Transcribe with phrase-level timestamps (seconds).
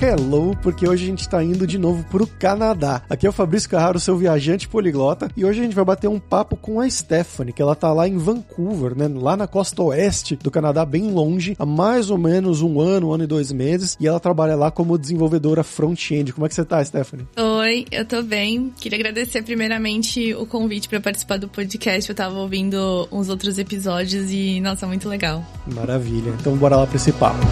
[0.00, 3.02] hello, porque hoje a gente tá indo de novo pro Canadá.
[3.08, 6.18] Aqui é o Fabrício Carraro, seu viajante poliglota, e hoje a gente vai bater um
[6.18, 10.36] papo com a Stephanie, que ela tá lá em Vancouver, né, lá na costa oeste
[10.36, 13.96] do Canadá, bem longe, há mais ou menos um ano, um ano e dois meses,
[13.98, 16.32] e ela trabalha lá como desenvolvedora front-end.
[16.32, 17.26] Como é que você tá, Stephanie?
[17.36, 18.72] Oi, eu tô bem.
[18.78, 22.08] Queria agradecer primeiramente o convite para participar do podcast.
[22.08, 25.44] Eu tava ouvindo uns outros episódios e, nossa, muito legal.
[25.66, 26.32] Maravilha.
[26.38, 27.44] Então bora lá pra esse papo.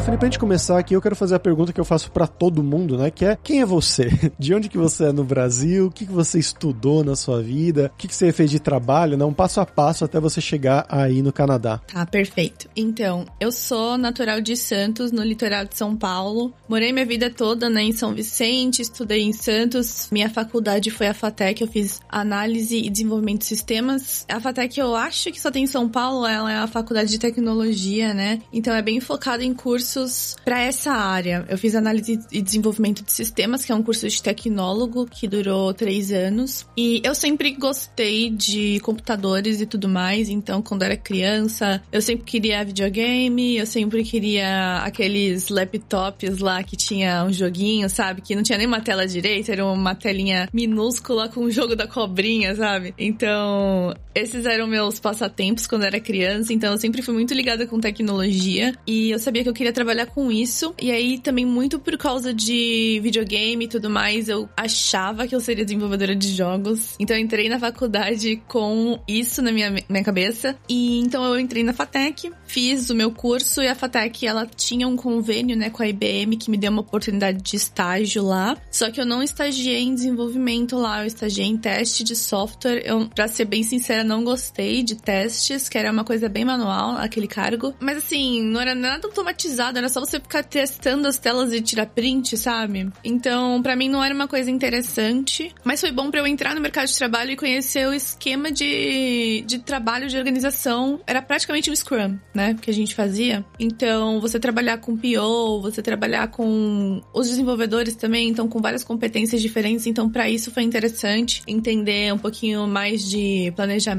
[0.00, 2.62] Stephanie, pra gente começar aqui, eu quero fazer a pergunta que eu faço para todo
[2.62, 3.10] mundo, né?
[3.10, 4.08] Que é, quem é você?
[4.38, 5.88] De onde que você é no Brasil?
[5.88, 7.92] O que, que você estudou na sua vida?
[7.94, 9.26] O que, que você fez de trabalho, né?
[9.26, 11.82] Um passo a passo até você chegar aí no Canadá.
[11.86, 12.66] Tá, perfeito.
[12.74, 16.54] Então, eu sou natural de Santos, no litoral de São Paulo.
[16.66, 20.08] Morei minha vida toda, né, em São Vicente, estudei em Santos.
[20.10, 24.24] Minha faculdade foi a FATEC, eu fiz análise e desenvolvimento de sistemas.
[24.30, 27.18] A FATEC eu acho que só tem em São Paulo, ela é a faculdade de
[27.18, 28.40] tecnologia, né?
[28.50, 31.44] Então é bem focado em cursos cursos para essa área.
[31.48, 35.74] Eu fiz análise e desenvolvimento de sistemas, que é um curso de tecnólogo que durou
[35.74, 36.66] três anos.
[36.76, 40.28] E eu sempre gostei de computadores e tudo mais.
[40.28, 46.76] Então, quando era criança, eu sempre queria videogame, eu sempre queria aqueles laptops lá que
[46.76, 48.20] tinha um joguinho, sabe?
[48.20, 51.86] Que não tinha nem uma tela direita, era uma telinha minúscula com o jogo da
[51.86, 52.94] cobrinha, sabe?
[52.96, 56.52] Então, esses eram meus passatempos quando era criança.
[56.52, 58.74] Então, eu sempre fui muito ligada com tecnologia.
[58.86, 60.74] E eu sabia que eu queria trabalhar com isso.
[60.80, 65.40] E aí, também, muito por causa de videogame e tudo mais, eu achava que eu
[65.40, 66.94] seria desenvolvedora de jogos.
[66.98, 70.56] Então, eu entrei na faculdade com isso na minha, minha cabeça.
[70.68, 73.62] E então, eu entrei na FATEC, fiz o meu curso.
[73.62, 76.82] E a FATEC, ela tinha um convênio, né, com a IBM, que me deu uma
[76.82, 78.56] oportunidade de estágio lá.
[78.70, 82.82] Só que eu não estagiei em desenvolvimento lá, eu estagiei em teste de software.
[82.84, 86.96] Eu, pra ser bem sincera, não gostei de testes, que era uma coisa bem manual,
[86.96, 87.74] aquele cargo.
[87.80, 91.86] Mas assim, não era nada automatizado era só você ficar testando as telas e tirar
[91.86, 92.90] print, sabe?
[93.04, 96.60] Então, para mim não era uma coisa interessante, mas foi bom para eu entrar no
[96.60, 101.00] mercado de trabalho e conhecer o esquema de, de trabalho de organização.
[101.06, 102.56] Era praticamente um Scrum, né?
[102.60, 103.44] Que a gente fazia.
[103.58, 109.40] Então, você trabalhar com PO, você trabalhar com os desenvolvedores também, então com várias competências
[109.40, 109.86] diferentes.
[109.86, 113.89] Então, para isso foi interessante entender um pouquinho mais de planejamento,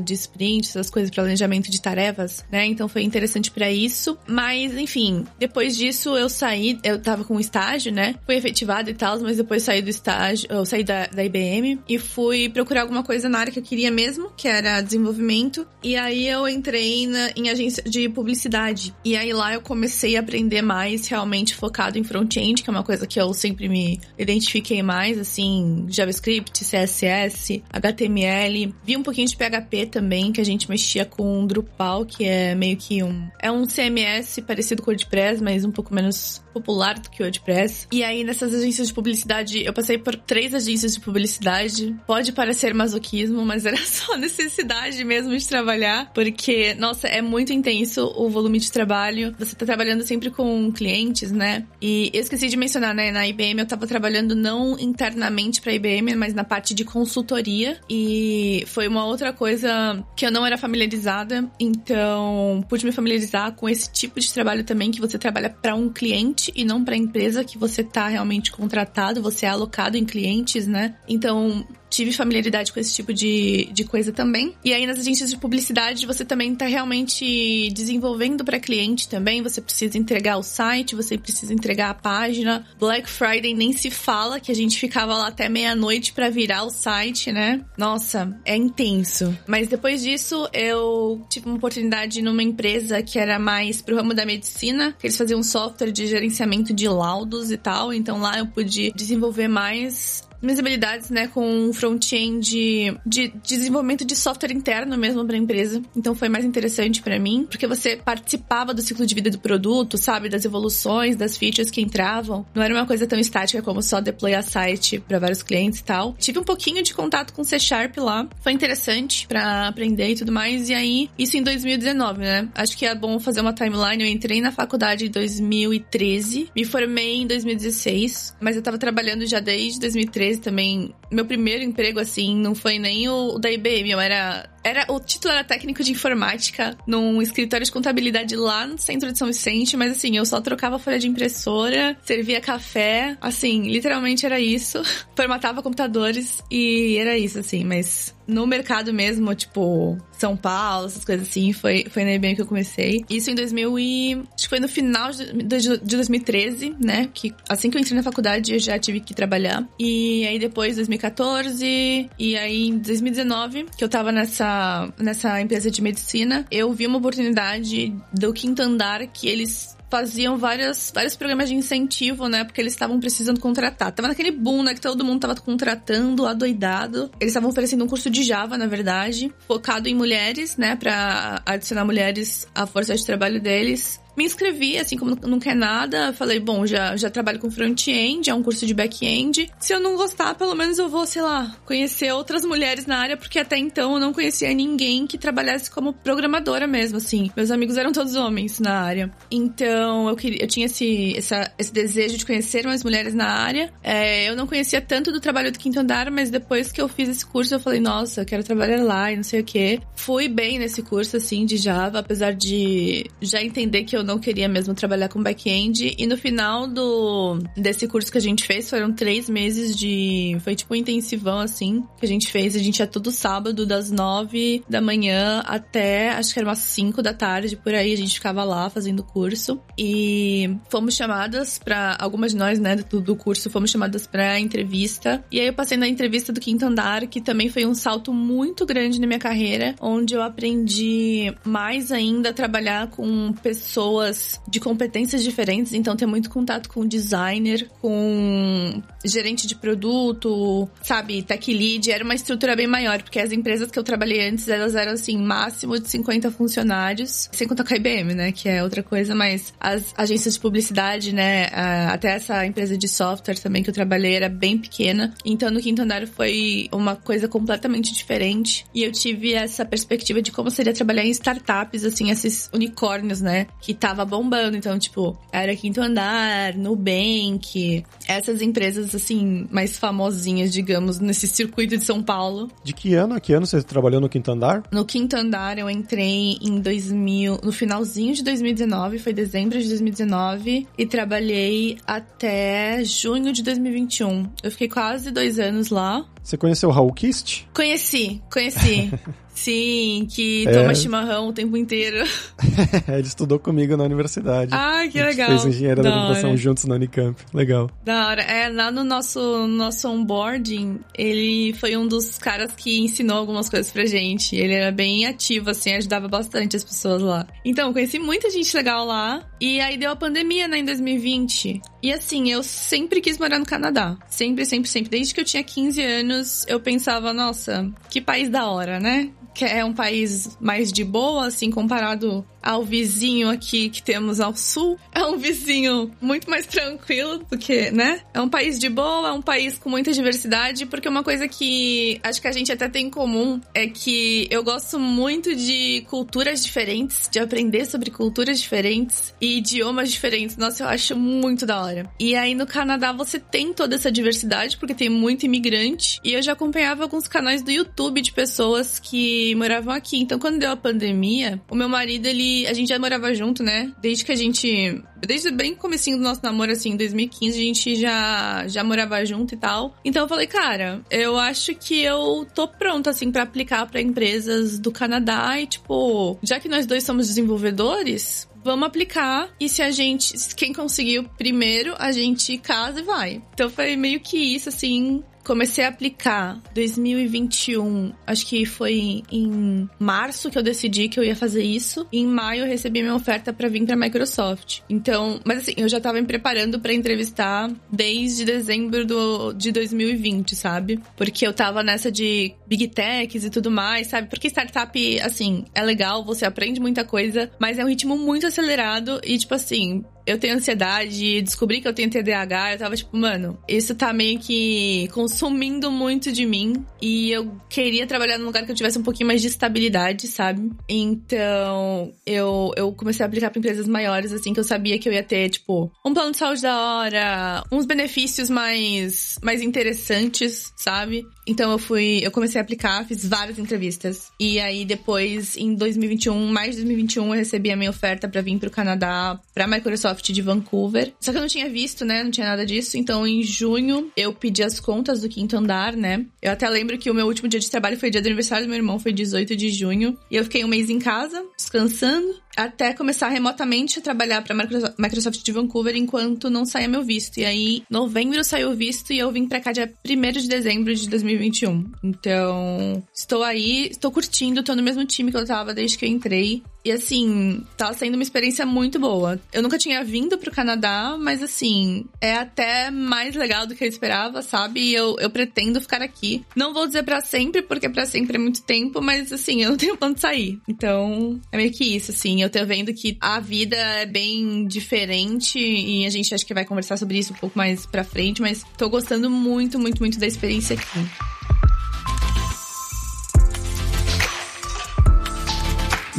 [0.00, 2.66] de sprint, essas coisas, planejamento de tarefas, né?
[2.66, 4.16] Então foi interessante para isso.
[4.26, 8.14] Mas, enfim, enfim, depois disso eu saí, eu tava com um estágio, né?
[8.26, 11.98] Fui efetivado e tal, mas depois saí do estágio, eu saí da, da IBM e
[11.98, 15.66] fui procurar alguma coisa na área que eu queria mesmo, que era desenvolvimento.
[15.82, 18.94] E aí eu entrei na, em agência de publicidade.
[19.04, 22.84] E aí lá eu comecei a aprender mais, realmente focado em front-end, que é uma
[22.84, 28.74] coisa que eu sempre me identifiquei mais, assim, JavaScript, CSS, HTML.
[28.84, 32.76] Vi um pouquinho de PHP também, que a gente mexia com Drupal, que é meio
[32.76, 33.28] que um.
[33.40, 37.24] É um CMS parecido com o WordPress, mas um pouco menos popular do que o
[37.24, 37.86] WordPress.
[37.92, 41.96] E aí, nessas agências de publicidade, eu passei por três agências de publicidade.
[42.06, 48.12] Pode parecer masoquismo, mas era só necessidade mesmo de trabalhar, porque, nossa, é muito intenso
[48.16, 49.34] o volume de trabalho.
[49.38, 51.66] Você tá trabalhando sempre com clientes, né?
[51.80, 53.10] E eu esqueci de mencionar, né?
[53.10, 57.80] Na IBM eu tava trabalhando não internamente pra IBM, mas na parte de consultoria.
[57.88, 61.50] E foi uma outra coisa que eu não era familiarizada.
[61.58, 65.88] Então, pude me familiarizar com esse tipo de trabalho também, que você trabalha para um
[65.88, 70.04] cliente e não para a empresa que você tá realmente contratado, você é alocado em
[70.04, 70.96] clientes, né?
[71.08, 74.54] Então, tive familiaridade com esse tipo de, de coisa também.
[74.64, 79.42] E aí nas agências de publicidade você também tá realmente desenvolvendo para cliente também.
[79.42, 82.64] Você precisa entregar o site, você precisa entregar a página.
[82.78, 86.70] Black Friday nem se fala que a gente ficava lá até meia-noite para virar o
[86.70, 87.60] site, né?
[87.76, 89.36] Nossa, é intenso.
[89.46, 94.24] Mas depois disso eu tive uma oportunidade numa empresa que era mais pro ramo da
[94.24, 97.92] medicina, que eles faziam um software de gerenciamento de laudos e tal.
[97.92, 104.52] Então lá eu pude desenvolver mais minhas habilidades, né, com front-end de, desenvolvimento de software
[104.52, 105.82] interno mesmo para a empresa.
[105.94, 109.98] Então foi mais interessante para mim, porque você participava do ciclo de vida do produto,
[109.98, 112.46] sabe, das evoluções, das features que entravam.
[112.54, 116.14] Não era uma coisa tão estática como só deployar site para vários clientes e tal.
[116.18, 118.28] Tive um pouquinho de contato com C Sharp lá.
[118.40, 120.68] Foi interessante para aprender e tudo mais.
[120.68, 122.48] E aí, isso em 2019, né?
[122.54, 124.02] Acho que é bom fazer uma timeline.
[124.02, 129.40] Eu entrei na faculdade em 2013, me formei em 2016, mas eu tava trabalhando já
[129.40, 133.90] desde 2013 2013 também, meu primeiro emprego, assim, não foi nem o, o da IBM,
[133.90, 138.78] eu era era, o título era técnico de informática num escritório de contabilidade lá no
[138.78, 143.70] centro de São Vicente, mas assim, eu só trocava folha de impressora, servia café, assim,
[143.70, 144.82] literalmente era isso.
[145.16, 151.28] Formatava computadores e era isso, assim, mas no mercado mesmo, tipo, São Paulo, essas coisas
[151.28, 153.04] assim, foi, foi na IBM que eu comecei.
[153.10, 154.14] Isso em 2000 e...
[154.34, 157.08] Acho que foi no final de, de, de 2013, né?
[157.12, 159.66] Que assim que eu entrei na faculdade, eu já tive que trabalhar.
[159.78, 165.82] E aí depois, 2014, e aí em 2019, que eu tava nessa, nessa empresa de
[165.82, 171.54] medicina, eu vi uma oportunidade do quinto andar que eles faziam várias, vários programas de
[171.56, 172.44] incentivo, né?
[172.44, 173.92] Porque eles estavam precisando contratar.
[173.92, 174.72] Tava naquele boom, né?
[174.72, 177.10] Que todo mundo tava contratando, adoidado.
[177.18, 180.76] Eles estavam oferecendo um curso de Java, na verdade, focado em mulheres, né?
[180.76, 186.12] Pra adicionar mulheres à força de trabalho deles me inscrevi, assim, como não quer nada,
[186.12, 189.50] falei, bom, já, já trabalho com front-end, é um curso de back-end.
[189.58, 193.16] Se eu não gostar, pelo menos eu vou, sei lá, conhecer outras mulheres na área,
[193.16, 197.30] porque até então eu não conhecia ninguém que trabalhasse como programadora mesmo, assim.
[197.34, 199.10] Meus amigos eram todos homens na área.
[199.30, 203.72] Então, eu, queria, eu tinha esse, essa, esse desejo de conhecer mais mulheres na área.
[203.82, 207.08] É, eu não conhecia tanto do trabalho do quinto andar, mas depois que eu fiz
[207.08, 209.80] esse curso, eu falei, nossa, eu quero trabalhar lá e não sei o quê.
[209.96, 214.48] Fui bem nesse curso, assim, de Java, apesar de já entender que eu não queria
[214.48, 215.94] mesmo trabalhar com back-end.
[215.96, 220.36] E no final do desse curso que a gente fez, foram três meses de.
[220.40, 222.56] Foi tipo um intensivão, assim, que a gente fez.
[222.56, 227.02] A gente ia todo sábado, das nove da manhã até acho que era umas cinco
[227.02, 227.92] da tarde, por aí.
[227.92, 229.60] A gente ficava lá fazendo curso.
[229.78, 235.22] E fomos chamadas para Algumas de nós, né, do, do curso, fomos chamadas pra entrevista.
[235.30, 238.64] E aí eu passei na entrevista do quinto andar, que também foi um salto muito
[238.64, 244.60] grande na minha carreira, onde eu aprendi mais ainda a trabalhar com pessoas pessoas de
[244.60, 251.90] competências diferentes, então ter muito contato com designer, com gerente de produto, sabe, tech lead,
[251.90, 255.18] era uma estrutura bem maior, porque as empresas que eu trabalhei antes, elas eram assim,
[255.18, 259.52] máximo de 50 funcionários, sem contar com a IBM, né, que é outra coisa, mas
[259.58, 261.46] as agências de publicidade, né,
[261.88, 265.82] até essa empresa de software também que eu trabalhei era bem pequena, então no quinto
[265.82, 271.04] andar foi uma coisa completamente diferente, e eu tive essa perspectiva de como seria trabalhar
[271.04, 274.56] em startups, assim, esses unicórnios, né, que tava bombando.
[274.56, 281.84] Então, tipo, era Quinto Andar, Nubank, essas empresas, assim, mais famosinhas, digamos, nesse circuito de
[281.84, 282.50] São Paulo.
[282.62, 284.62] De que ano a que ano você trabalhou no Quinto Andar?
[284.70, 290.68] No Quinto Andar eu entrei em 2000, no finalzinho de 2019, foi dezembro de 2019,
[290.76, 294.30] e trabalhei até junho de 2021.
[294.42, 296.04] Eu fiquei quase dois anos lá.
[296.22, 297.46] Você conheceu o Raul Kist?
[297.54, 298.90] Conheci, conheci.
[299.40, 300.52] Sim, que é.
[300.52, 302.04] toma chimarrão o tempo inteiro.
[302.86, 304.50] Ele estudou comigo na universidade.
[304.52, 305.28] Ah, que legal.
[305.30, 307.18] fez engenharia da, da computação juntos na Unicamp.
[307.32, 307.70] Legal.
[307.82, 308.20] Da hora.
[308.20, 313.72] É, lá no nosso, nosso onboarding, ele foi um dos caras que ensinou algumas coisas
[313.72, 314.36] pra gente.
[314.36, 317.26] Ele era bem ativo, assim, ajudava bastante as pessoas lá.
[317.42, 319.26] Então, conheci muita gente legal lá.
[319.40, 321.62] E aí deu a pandemia, né, em 2020.
[321.82, 323.96] E assim, eu sempre quis morar no Canadá.
[324.06, 324.90] Sempre, sempre, sempre.
[324.90, 329.10] Desde que eu tinha 15 anos, eu pensava, nossa, que país da hora, né?
[329.34, 334.36] Que é um país mais de boa, assim, comparado ao vizinho aqui que temos ao
[334.36, 334.78] sul.
[334.92, 338.02] É um vizinho muito mais tranquilo do que, né?
[338.12, 341.98] É um país de boa, é um país com muita diversidade, porque uma coisa que
[342.02, 346.44] acho que a gente até tem em comum é que eu gosto muito de culturas
[346.44, 350.36] diferentes, de aprender sobre culturas diferentes e idiomas diferentes.
[350.36, 351.90] Nossa, eu acho muito da hora.
[351.98, 356.22] E aí no Canadá você tem toda essa diversidade, porque tem muito imigrante, e eu
[356.22, 360.00] já acompanhava alguns canais do YouTube de pessoas que moravam aqui.
[360.00, 363.72] Então quando deu a pandemia, o meu marido ele a gente já morava junto, né?
[363.80, 364.82] Desde que a gente.
[365.00, 369.34] Desde bem comecinho do nosso namoro, assim, em 2015, a gente já, já morava junto
[369.34, 369.74] e tal.
[369.82, 374.58] Então eu falei, cara, eu acho que eu tô pronta, assim, para aplicar para empresas
[374.58, 379.70] do Canadá e, tipo, já que nós dois somos desenvolvedores, vamos aplicar e se a
[379.70, 383.22] gente, quem conseguiu primeiro, a gente casa e vai.
[383.32, 390.30] Então foi meio que isso, assim, comecei a aplicar 2021, acho que foi em março
[390.30, 391.86] que eu decidi que eu ia fazer isso.
[391.92, 394.60] E em maio eu recebi minha oferta para vir para Microsoft.
[394.68, 400.34] Então, mas assim, eu já tava me preparando para entrevistar desde dezembro do, de 2020,
[400.34, 400.80] sabe?
[400.96, 404.08] Porque eu tava nessa de big techs e tudo mais, sabe?
[404.08, 409.00] Porque startup, assim, é legal, você aprende muita coisa, mas é um ritmo muito acelerado
[409.04, 413.38] e tipo assim, eu tenho ansiedade, descobri que eu tenho TDAH, eu tava tipo, mano,
[413.48, 416.64] isso tá meio que consumindo muito de mim.
[416.80, 420.50] E eu queria trabalhar num lugar que eu tivesse um pouquinho mais de estabilidade, sabe?
[420.68, 424.92] Então, eu, eu comecei a aplicar pra empresas maiores, assim, que eu sabia que eu
[424.92, 431.06] ia ter, tipo, um plano de saúde da hora, uns benefícios mais, mais interessantes, sabe?
[431.30, 434.10] Então eu fui, eu comecei a aplicar, fiz várias entrevistas.
[434.18, 438.36] E aí depois, em 2021, mais de 2021, eu recebi a minha oferta para vir
[438.36, 440.92] pro Canadá, pra Microsoft de Vancouver.
[440.98, 442.02] Só que eu não tinha visto, né?
[442.02, 442.76] Não tinha nada disso.
[442.76, 446.04] Então em junho eu pedi as contas do quinto andar, né?
[446.20, 448.48] Eu até lembro que o meu último dia de trabalho foi dia do aniversário do
[448.48, 449.96] meu irmão, foi 18 de junho.
[450.10, 454.34] E eu fiquei um mês em casa, descansando até começar remotamente a trabalhar para
[454.78, 457.18] Microsoft de Vancouver enquanto não saia meu visto.
[457.18, 460.74] E aí, novembro saiu o visto e eu vim para cá dia 1 de dezembro
[460.74, 461.70] de 2021.
[461.82, 465.88] Então, estou aí, estou curtindo, estou no mesmo time que eu tava desde que eu
[465.88, 466.42] entrei.
[466.64, 469.20] E assim, tá sendo uma experiência muito boa.
[469.32, 473.68] Eu nunca tinha vindo pro Canadá, mas assim, é até mais legal do que eu
[473.68, 474.60] esperava, sabe?
[474.60, 476.24] E eu, eu pretendo ficar aqui.
[476.36, 479.56] Não vou dizer para sempre, porque para sempre é muito tempo, mas assim, eu não
[479.56, 480.38] tenho plano de sair.
[480.48, 482.22] Então, é meio que isso, assim.
[482.22, 486.44] Eu tô vendo que a vida é bem diferente e a gente acho que vai
[486.44, 490.06] conversar sobre isso um pouco mais pra frente, mas tô gostando muito, muito, muito da
[490.06, 491.19] experiência aqui.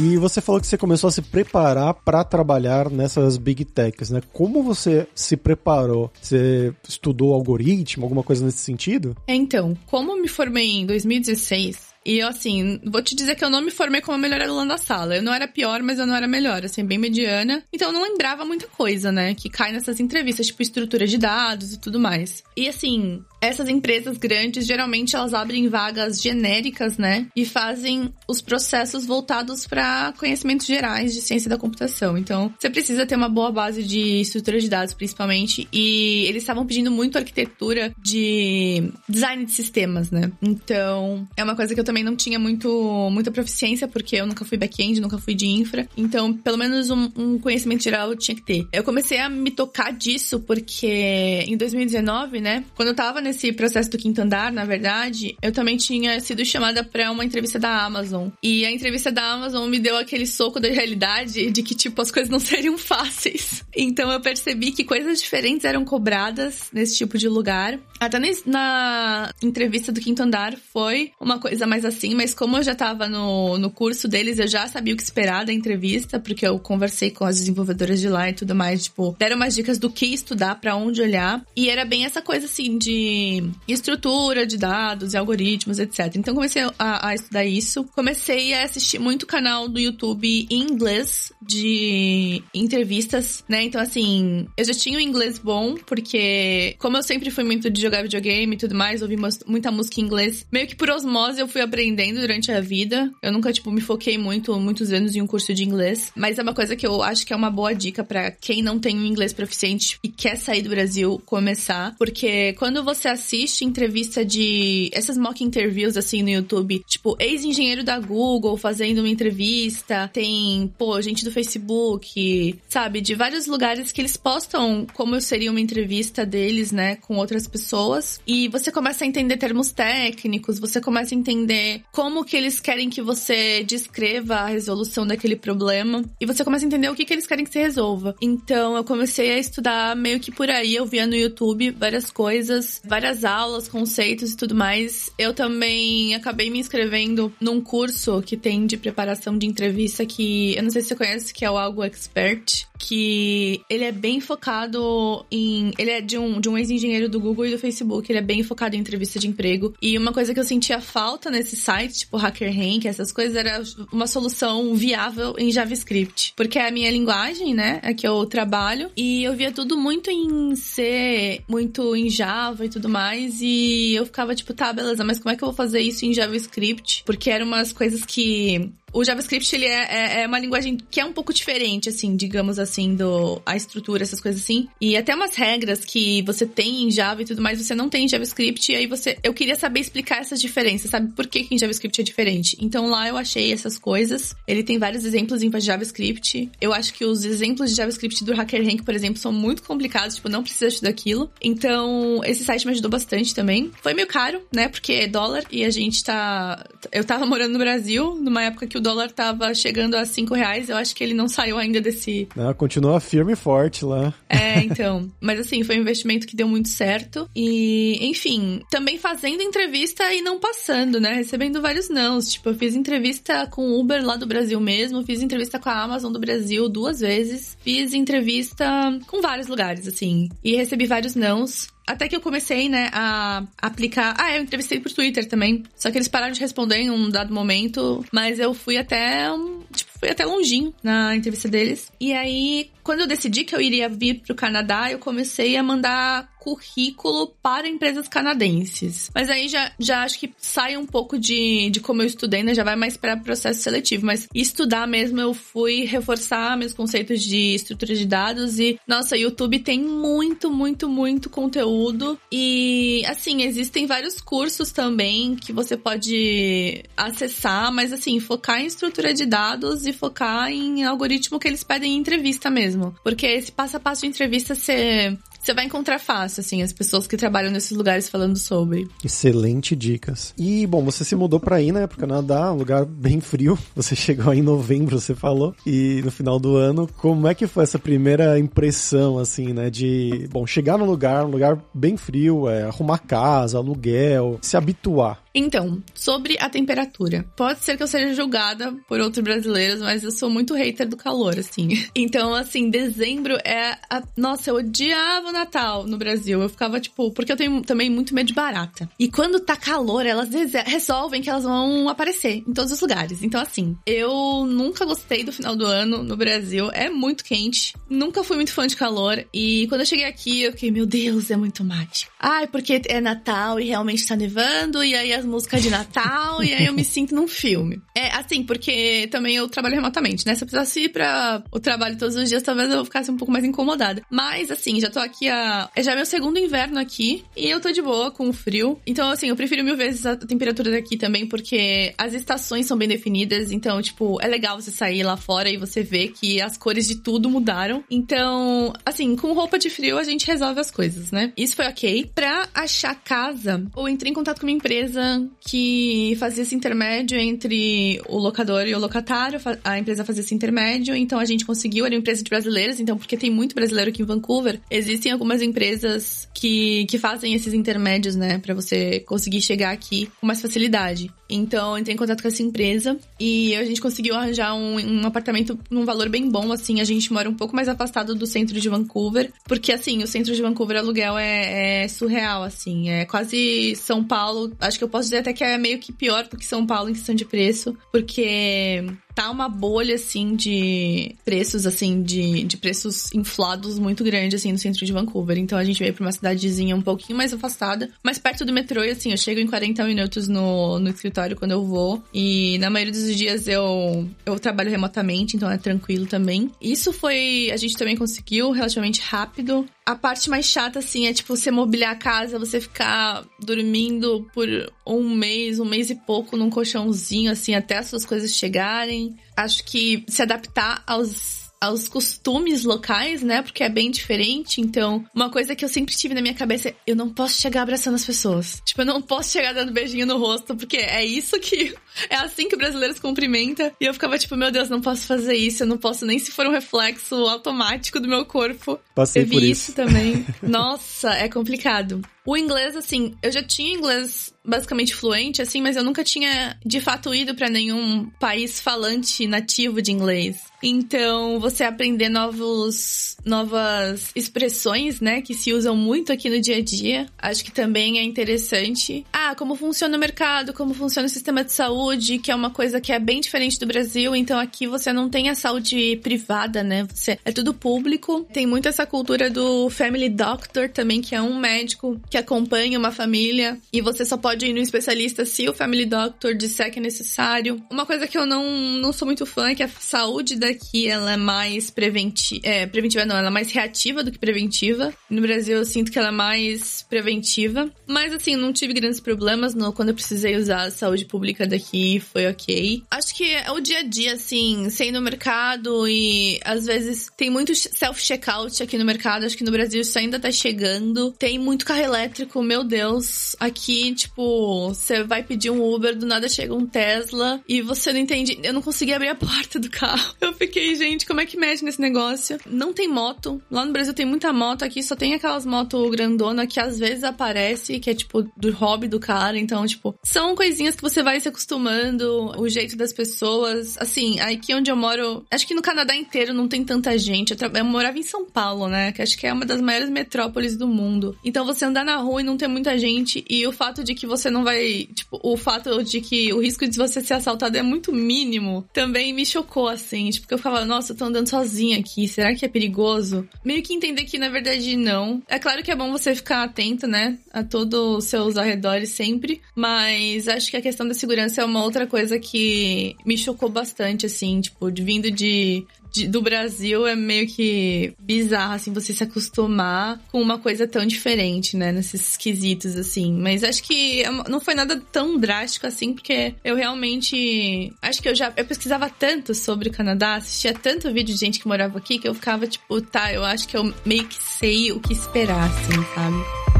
[0.02, 4.20] E você falou que você começou a se preparar para trabalhar nessas big techs, né?
[4.32, 6.10] Como você se preparou?
[6.20, 9.16] Você estudou algoritmo, alguma coisa nesse sentido?
[9.28, 13.60] Então, como me formei em 2016, e eu, assim, vou te dizer que eu não
[13.60, 15.16] me formei como a melhor aluna da sala.
[15.16, 17.62] Eu não era pior, mas eu não era melhor, assim, bem mediana.
[17.72, 19.34] Então eu não lembrava muita coisa, né?
[19.36, 22.42] Que cai nessas entrevistas, tipo estrutura de dados e tudo mais.
[22.56, 27.26] E assim, essas empresas grandes, geralmente elas abrem vagas genéricas, né?
[27.34, 32.16] E fazem os processos voltados para conhecimentos gerais de ciência da computação.
[32.16, 35.68] Então, você precisa ter uma boa base de estrutura de dados, principalmente.
[35.72, 40.30] E eles estavam pedindo muito arquitetura de design de sistemas, né?
[40.40, 44.44] Então, é uma coisa que eu também não tinha muito, muita proficiência, porque eu nunca
[44.44, 45.88] fui back-end, nunca fui de infra.
[45.96, 48.68] Então, pelo menos um, um conhecimento geral eu tinha que ter.
[48.72, 52.64] Eu comecei a me tocar disso porque em 2019, né?
[52.76, 56.44] Quando eu tava nesse nesse processo do quinto andar, na verdade, eu também tinha sido
[56.44, 58.28] chamada para uma entrevista da Amazon.
[58.42, 62.10] E a entrevista da Amazon me deu aquele soco da realidade de que, tipo, as
[62.10, 63.64] coisas não seriam fáceis.
[63.74, 67.78] Então eu percebi que coisas diferentes eram cobradas nesse tipo de lugar.
[67.98, 72.74] Até na entrevista do quinto andar foi uma coisa mais assim, mas como eu já
[72.74, 76.58] tava no, no curso deles, eu já sabia o que esperar da entrevista, porque eu
[76.58, 80.06] conversei com as desenvolvedoras de lá e tudo mais, tipo, deram umas dicas do que
[80.06, 81.42] estudar, para onde olhar.
[81.56, 83.21] E era bem essa coisa assim de
[83.66, 86.16] estrutura de dados e algoritmos, etc.
[86.16, 87.84] Então comecei a, a, estudar isso.
[87.94, 93.62] Comecei a assistir muito canal do YouTube em inglês de entrevistas, né?
[93.64, 97.80] Então assim, eu já tinha o inglês bom, porque como eu sempre fui muito de
[97.80, 101.48] jogar videogame e tudo mais, ouvi muita música em inglês, meio que por osmose eu
[101.48, 103.10] fui aprendendo durante a vida.
[103.22, 106.42] Eu nunca, tipo, me foquei muito, muitos anos em um curso de inglês, mas é
[106.42, 109.04] uma coisa que eu acho que é uma boa dica para quem não tem um
[109.04, 114.90] inglês proficiente e quer sair do Brasil começar, porque quando você assiste entrevista de.
[114.92, 121.00] essas mock interviews assim no YouTube, tipo, ex-engenheiro da Google fazendo uma entrevista, tem, pô,
[121.00, 123.00] gente do Facebook, sabe?
[123.00, 128.20] De vários lugares que eles postam como seria uma entrevista deles, né, com outras pessoas.
[128.26, 132.88] E você começa a entender termos técnicos, você começa a entender como que eles querem
[132.88, 136.04] que você descreva a resolução daquele problema.
[136.20, 138.14] E você começa a entender o que, que eles querem que você resolva.
[138.20, 142.80] Então eu comecei a estudar meio que por aí, eu via no YouTube várias coisas,
[142.84, 145.10] várias várias aulas, conceitos e tudo mais.
[145.18, 150.62] Eu também acabei me inscrevendo num curso que tem de preparação de entrevista que eu
[150.62, 155.24] não sei se você conhece, que é o Algo Expert, que ele é bem focado
[155.30, 155.72] em.
[155.78, 158.10] Ele é de um, de um ex-engenheiro do Google e do Facebook.
[158.10, 159.72] Ele é bem focado em entrevista de emprego.
[159.80, 164.06] E uma coisa que eu sentia falta nesse site, tipo HackerRank, essas coisas, era uma
[164.06, 166.34] solução viável em JavaScript.
[166.36, 167.80] Porque é a minha linguagem, né?
[167.82, 168.90] É que eu trabalho.
[168.96, 173.40] E eu via tudo muito em C, muito em Java e tudo mais.
[173.40, 176.12] E eu ficava tipo, tá, beleza, mas como é que eu vou fazer isso em
[176.12, 177.02] JavaScript?
[177.04, 181.04] Porque eram umas coisas que o JavaScript, ele é, é, é, uma linguagem que é
[181.04, 184.68] um pouco diferente, assim, digamos assim, do a estrutura, essas coisas assim.
[184.80, 188.04] E até umas regras que você tem em Java e tudo mais, você não tem
[188.04, 188.70] em JavaScript.
[188.70, 189.16] E aí você...
[189.22, 191.12] Eu queria saber explicar essas diferenças, sabe?
[191.12, 192.56] Por que, que em JavaScript é diferente.
[192.60, 194.34] Então lá eu achei essas coisas.
[194.46, 196.50] Ele tem vários exemplos em JavaScript.
[196.60, 200.16] Eu acho que os exemplos de JavaScript do HackerRank, por exemplo, são muito complicados.
[200.16, 201.30] Tipo, não precisa estudar aquilo.
[201.40, 203.70] Então, esse site me ajudou bastante também.
[203.80, 204.68] Foi meio caro, né?
[204.68, 206.66] Porque é dólar e a gente tá...
[206.90, 210.68] Eu tava morando no Brasil, numa época que o dólar tava chegando a 5 reais.
[210.68, 212.28] Eu acho que ele não saiu ainda desse.
[212.36, 214.12] Não, continua firme e forte lá.
[214.28, 215.10] É, então.
[215.20, 217.28] Mas assim, foi um investimento que deu muito certo.
[217.34, 221.14] E, enfim, também fazendo entrevista e não passando, né?
[221.14, 222.32] Recebendo vários nãos.
[222.32, 225.82] Tipo, eu fiz entrevista com o Uber lá do Brasil mesmo, fiz entrevista com a
[225.82, 228.66] Amazon do Brasil duas vezes, fiz entrevista
[229.06, 230.28] com vários lugares, assim.
[230.42, 231.68] E recebi vários nãos.
[231.86, 234.14] Até que eu comecei, né, a aplicar.
[234.18, 235.64] Ah, eu entrevistei por Twitter também.
[235.76, 238.04] Só que eles pararam de responder em um dado momento.
[238.12, 239.28] Mas eu fui até.
[239.74, 241.92] Tipo, fui até longinho na entrevista deles.
[242.00, 246.28] E aí, quando eu decidi que eu iria vir pro Canadá, eu comecei a mandar
[246.40, 249.08] currículo para empresas canadenses.
[249.14, 252.52] Mas aí já, já acho que sai um pouco de, de como eu estudei, né?
[252.52, 254.04] Já vai mais para processo seletivo.
[254.04, 259.60] Mas estudar mesmo, eu fui reforçar meus conceitos de estrutura de dados e, nossa, YouTube
[259.60, 262.18] tem muito, muito, muito conteúdo.
[262.30, 269.14] E, assim, existem vários cursos também que você pode acessar, mas, assim, focar em estrutura
[269.14, 272.94] de dados e focar em algoritmo que eles pedem em entrevista mesmo.
[273.02, 277.04] Porque esse passo a passo de entrevista você você vai encontrar fácil, assim, as pessoas
[277.04, 278.88] que trabalham nesses lugares falando sobre.
[279.04, 280.32] Excelente dicas.
[280.38, 283.58] E, bom, você se mudou pra ir, né, pro Canadá, um lugar bem frio.
[283.74, 285.54] Você chegou aí em novembro, você falou.
[285.66, 290.28] E no final do ano, como é que foi essa primeira impressão, assim, né, de,
[290.30, 295.22] bom, chegar no lugar, um lugar bem frio, é, arrumar casa, aluguel, se habituar?
[295.34, 297.24] Então, sobre a temperatura.
[297.36, 300.96] Pode ser que eu seja julgada por outros brasileiros, mas eu sou muito hater do
[300.96, 301.68] calor, assim.
[301.94, 303.76] Então, assim, dezembro é.
[303.88, 304.02] A...
[304.16, 306.42] Nossa, eu odiava o Natal no Brasil.
[306.42, 308.88] Eu ficava, tipo, porque eu tenho também muito medo de barata.
[308.98, 310.30] E quando tá calor, elas
[310.66, 313.22] resolvem que elas vão aparecer em todos os lugares.
[313.22, 316.70] Então, assim, eu nunca gostei do final do ano no Brasil.
[316.72, 317.74] É muito quente.
[317.88, 319.24] Nunca fui muito fã de calor.
[319.32, 322.10] E quando eu cheguei aqui, eu fiquei, meu Deus, é muito mágico.
[322.18, 326.52] Ai, porque é Natal e realmente tá nevando, e aí as músicas de Natal, e
[326.52, 327.80] aí eu me sinto num filme.
[327.94, 330.34] É assim, porque também eu trabalho remotamente, né?
[330.34, 333.32] Se eu precisasse ir pra o trabalho todos os dias, talvez eu ficasse um pouco
[333.32, 334.02] mais incomodada.
[334.10, 335.70] Mas, assim, já tô aqui a.
[335.74, 338.80] É já meu segundo inverno aqui, e eu tô de boa com o frio.
[338.86, 342.88] Então, assim, eu prefiro mil vezes a temperatura daqui também, porque as estações são bem
[342.88, 346.86] definidas, então, tipo, é legal você sair lá fora e você ver que as cores
[346.86, 347.84] de tudo mudaram.
[347.90, 351.32] Então, assim, com roupa de frio a gente resolve as coisas, né?
[351.36, 352.10] Isso foi ok.
[352.14, 358.00] Pra achar casa, eu entrei em contato com uma empresa que fazia esse intermédio entre
[358.08, 359.40] o locador e o locatário.
[359.64, 361.84] A empresa fazia esse intermédio, então a gente conseguiu.
[361.86, 365.42] Era uma empresa de brasileiros, então, porque tem muito brasileiro aqui em Vancouver, existem algumas
[365.42, 371.10] empresas que, que fazem esses intermédios, né, para você conseguir chegar aqui com mais facilidade.
[371.34, 375.58] Então, entrei em contato com essa empresa e a gente conseguiu arranjar um, um apartamento
[375.70, 376.80] num valor bem bom, assim.
[376.80, 380.34] A gente mora um pouco mais afastado do centro de Vancouver, porque, assim, o centro
[380.34, 382.90] de Vancouver, aluguel é, é surreal, assim.
[382.90, 384.52] É quase São Paulo.
[384.60, 386.90] Acho que eu posso dizer até que é meio que pior do que São Paulo
[386.90, 393.12] em questão de preço, porque tá uma bolha, assim, de preços, assim, de, de preços
[393.12, 395.38] inflados muito grande, assim, no centro de Vancouver.
[395.38, 398.82] Então a gente veio pra uma cidadezinha um pouquinho mais afastada, mais perto do metrô,
[398.84, 402.02] e assim, eu chego em 40 minutos no, no escritório quando eu vou.
[402.12, 406.50] E na maioria dos dias eu, eu trabalho remotamente, então é tranquilo também.
[406.60, 407.50] Isso foi.
[407.52, 409.66] A gente também conseguiu relativamente rápido.
[409.84, 414.48] A parte mais chata, assim, é tipo você mobiliar a casa, você ficar dormindo por
[414.86, 419.01] um mês, um mês e pouco num colchãozinho, assim, até as suas coisas chegarem.
[419.36, 423.40] Acho que se adaptar aos aos costumes locais, né?
[423.40, 424.60] Porque é bem diferente.
[424.60, 427.62] Então, uma coisa que eu sempre tive na minha cabeça é: eu não posso chegar
[427.62, 428.60] abraçando as pessoas.
[428.66, 431.72] Tipo, eu não posso chegar dando beijinho no rosto, porque é isso que.
[432.08, 433.70] É assim que o brasileiro se cumprimenta.
[433.78, 435.62] E eu ficava tipo: meu Deus, não posso fazer isso.
[435.62, 438.80] Eu não posso nem se for um reflexo automático do meu corpo.
[438.94, 439.70] Passei eu vi por isso.
[439.70, 440.24] isso também.
[440.42, 442.00] Nossa, é complicado.
[442.24, 446.80] O inglês, assim, eu já tinha inglês basicamente fluente, assim, mas eu nunca tinha de
[446.80, 450.52] fato ido para nenhum país falante nativo de inglês.
[450.62, 456.62] Então, você aprender novos, novas expressões, né, que se usam muito aqui no dia a
[456.62, 459.04] dia, acho que também é interessante.
[459.12, 462.80] Ah, como funciona o mercado, como funciona o sistema de saúde, que é uma coisa
[462.80, 464.14] que é bem diferente do Brasil.
[464.14, 466.86] Então, aqui você não tem a saúde privada, né?
[466.92, 468.24] Você é tudo público.
[468.32, 472.92] Tem muito essa cultura do family doctor também, que é um médico que acompanha uma
[472.92, 476.82] família e você só pode ir no especialista se o family doctor disser que é
[476.82, 477.64] necessário.
[477.70, 478.44] Uma coisa que eu não,
[478.76, 483.06] não sou muito fã é que a saúde daqui ela é mais preventiva, é, preventiva
[483.06, 484.92] não, ela é mais reativa do que preventiva.
[485.08, 489.54] No Brasil eu sinto que ela é mais preventiva, mas assim, não tive grandes problemas
[489.54, 492.82] no, quando eu precisei usar a saúde pública daqui, foi ok.
[492.90, 497.30] Acho que é o dia a dia, assim, sem no mercado e às vezes tem
[497.30, 501.12] muito self-checkout aqui no mercado, acho que no Brasil isso ainda tá chegando.
[501.12, 503.36] Tem muito carro elétrico, meu Deus.
[503.38, 508.00] Aqui, tipo, você vai pedir um Uber, do nada chega um Tesla e você não
[508.00, 508.38] entende.
[508.42, 510.14] Eu não consegui abrir a porta do carro.
[510.20, 512.38] Eu fiquei, gente, como é que mexe nesse negócio?
[512.46, 513.40] Não tem moto.
[513.50, 517.04] Lá no Brasil tem muita moto, aqui só tem aquelas motos grandona que às vezes
[517.04, 519.38] aparece, que é tipo do hobby do cara.
[519.38, 523.76] Então, tipo, são coisinhas que você vai se acostumando, o jeito das pessoas.
[523.78, 527.32] Assim, aqui onde eu moro, acho que no Canadá inteiro não tem tanta gente.
[527.32, 528.92] Eu, eu morava em São Paulo, né?
[528.92, 531.16] Que acho que é uma das maiores metrópoles do mundo.
[531.24, 534.06] Então você andar na rua e não ter muita gente e o fato de que
[534.06, 537.62] você não vai, tipo, o fato de que o risco de você ser assaltado é
[537.62, 541.78] muito mínimo, também me chocou assim, tipo, porque eu ficava, nossa, eu tô andando sozinha
[541.78, 543.28] aqui, será que é perigoso?
[543.44, 545.22] Meio que entender que na verdade não.
[545.28, 549.40] É claro que é bom você ficar atento, né, a todos os seus arredores sempre,
[549.54, 554.06] mas acho que a questão da segurança é uma outra coisa que me chocou bastante
[554.06, 560.00] assim, tipo, vindo de de, do Brasil é meio que bizarro, assim, você se acostumar
[560.10, 561.70] com uma coisa tão diferente, né?
[561.70, 563.12] Nesses quesitos, assim.
[563.12, 567.72] Mas acho que é não foi nada tão drástico assim, porque eu realmente.
[567.82, 568.32] Acho que eu já.
[568.36, 572.08] Eu pesquisava tanto sobre o Canadá, assistia tanto vídeo de gente que morava aqui, que
[572.08, 575.84] eu ficava tipo, tá, eu acho que eu meio que sei o que esperar, assim,
[575.94, 576.51] sabe?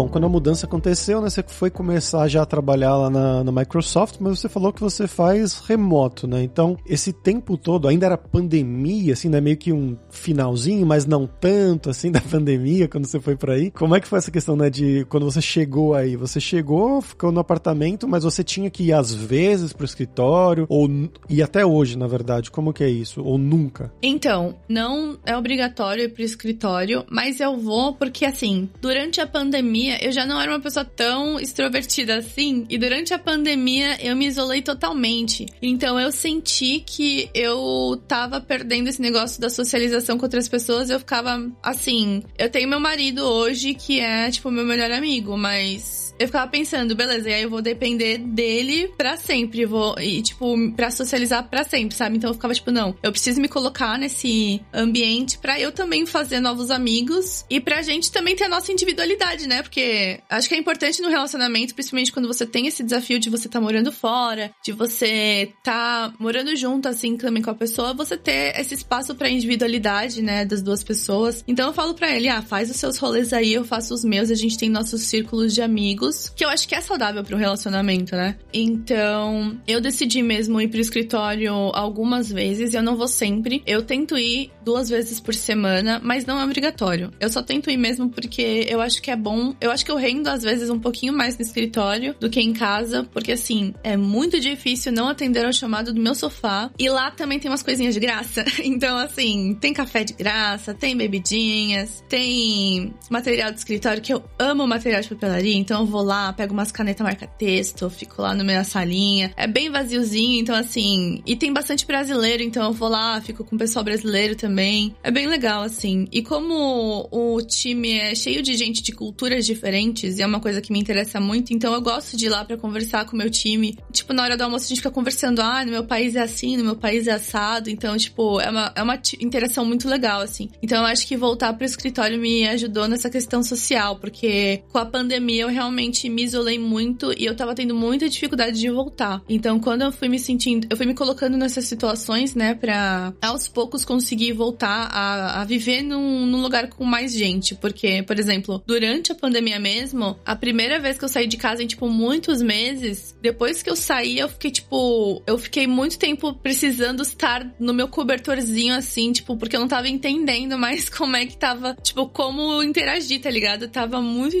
[0.00, 3.52] Bom, quando a mudança aconteceu, né, você foi começar já a trabalhar lá na, na,
[3.52, 6.42] Microsoft, mas você falou que você faz remoto, né?
[6.42, 9.40] Então, esse tempo todo ainda era pandemia, assim, né?
[9.40, 13.70] Meio que um finalzinho, mas não tanto, assim, da pandemia, quando você foi para aí.
[13.70, 16.16] Como é que foi essa questão, né, de quando você chegou aí?
[16.16, 20.88] Você chegou, ficou no apartamento, mas você tinha que ir às vezes pro escritório, ou
[21.28, 23.22] e até hoje, na verdade, como que é isso?
[23.22, 23.92] Ou nunca?
[24.02, 29.89] Então, não é obrigatório ir pro escritório, mas eu vou porque, assim, durante a pandemia,
[29.90, 32.66] pandemia, eu já não era uma pessoa tão extrovertida assim.
[32.68, 35.46] E durante a pandemia, eu me isolei totalmente.
[35.60, 40.90] Então, eu senti que eu tava perdendo esse negócio da socialização com outras pessoas.
[40.90, 42.22] Eu ficava assim.
[42.38, 46.94] Eu tenho meu marido hoje, que é, tipo, meu melhor amigo, mas eu ficava pensando,
[46.94, 51.64] beleza, e aí eu vou depender dele para sempre, vou e tipo para socializar para
[51.64, 52.18] sempre, sabe?
[52.18, 56.38] Então eu ficava tipo, não, eu preciso me colocar nesse ambiente para eu também fazer
[56.38, 59.62] novos amigos e pra gente também ter a nossa individualidade, né?
[59.62, 63.48] Porque acho que é importante no relacionamento, principalmente quando você tem esse desafio de você
[63.48, 68.60] tá morando fora, de você tá morando junto assim também com a pessoa, você ter
[68.60, 71.42] esse espaço para individualidade, né, das duas pessoas.
[71.48, 74.30] Então eu falo para ele, ah, faz os seus rolês aí, eu faço os meus,
[74.30, 78.16] a gente tem nossos círculos de amigos que eu acho que é saudável um relacionamento,
[78.16, 78.36] né?
[78.52, 83.62] Então, eu decidi mesmo ir pro escritório algumas vezes, eu não vou sempre.
[83.66, 87.10] Eu tento ir duas vezes por semana, mas não é obrigatório.
[87.20, 89.54] Eu só tento ir mesmo porque eu acho que é bom.
[89.60, 92.52] Eu acho que eu rendo às vezes um pouquinho mais no escritório do que em
[92.52, 96.70] casa, porque assim, é muito difícil não atender ao chamado do meu sofá.
[96.78, 98.44] E lá também tem umas coisinhas de graça.
[98.80, 104.66] Então, assim, tem café de graça, tem bebidinhas, tem material de escritório, que eu amo
[104.66, 108.58] material de papelaria, então eu vou lá, pego umas canetas marca-texto, fico lá no meio
[108.58, 109.32] da salinha.
[109.36, 111.22] É bem vaziozinho, então assim.
[111.26, 114.94] E tem bastante brasileiro, então eu vou lá, fico com o pessoal brasileiro também.
[115.02, 116.06] É bem legal, assim.
[116.12, 120.60] E como o time é cheio de gente de culturas diferentes, e é uma coisa
[120.60, 123.30] que me interessa muito, então eu gosto de ir lá para conversar com o meu
[123.30, 123.76] time.
[123.92, 126.56] Tipo, na hora do almoço a gente fica conversando, ah, no meu país é assim,
[126.56, 127.70] no meu país é assado.
[127.70, 130.48] Então, tipo, é uma, é uma interação muito legal, assim.
[130.62, 134.86] Então eu acho que voltar pro escritório me ajudou nessa questão social, porque com a
[134.86, 139.22] pandemia eu realmente realmente me isolei muito e eu tava tendo muita dificuldade de voltar.
[139.28, 143.48] Então, quando eu fui me sentindo, eu fui me colocando nessas situações, né, pra aos
[143.48, 147.54] poucos conseguir voltar a, a viver num, num lugar com mais gente.
[147.54, 151.62] Porque, por exemplo, durante a pandemia mesmo, a primeira vez que eu saí de casa
[151.62, 156.32] em, tipo, muitos meses, depois que eu saí, eu fiquei, tipo, eu fiquei muito tempo
[156.34, 161.26] precisando estar no meu cobertorzinho, assim, tipo, porque eu não tava entendendo mais como é
[161.26, 163.68] que tava, tipo, como interagir, tá ligado?
[163.68, 164.36] Tava muito.